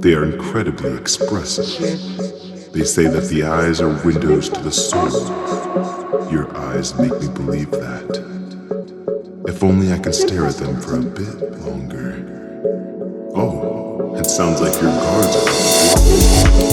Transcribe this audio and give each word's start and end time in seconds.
They 0.00 0.14
are 0.14 0.24
incredibly 0.24 0.96
expressive. 0.96 2.72
They 2.72 2.82
say 2.82 3.04
that 3.04 3.28
the 3.28 3.44
eyes 3.44 3.80
are 3.80 4.04
windows 4.04 4.48
to 4.48 4.60
the 4.60 4.72
soul. 4.72 6.32
Your 6.32 6.52
eyes 6.56 6.98
make 6.98 7.12
me 7.20 7.28
believe 7.28 7.70
that. 7.70 8.10
If 9.46 9.62
only 9.62 9.92
I 9.92 9.98
can 9.98 10.12
stare 10.12 10.46
at 10.46 10.56
them 10.56 10.80
for 10.80 10.96
a 10.96 11.02
bit 11.02 11.60
longer. 11.60 12.24
Oh, 13.36 14.16
it 14.16 14.26
sounds 14.26 14.60
like 14.60 14.74
your 14.82 14.90
guards 14.90 15.36
are. 15.36 16.69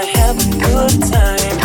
have 0.00 0.38
a 0.38 0.58
good 0.58 1.02
time. 1.12 1.61